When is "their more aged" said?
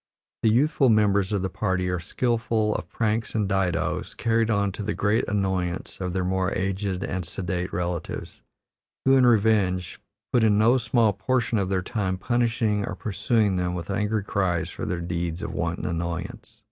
6.13-7.03